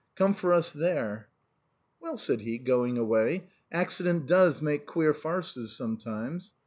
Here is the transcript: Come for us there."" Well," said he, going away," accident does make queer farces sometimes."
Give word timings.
Come 0.15 0.33
for 0.33 0.51
us 0.51 0.73
there."" 0.73 1.27
Well," 2.01 2.17
said 2.17 2.41
he, 2.41 2.57
going 2.57 2.97
away," 2.97 3.49
accident 3.71 4.25
does 4.25 4.59
make 4.59 4.87
queer 4.87 5.13
farces 5.13 5.73
sometimes." 5.77 6.55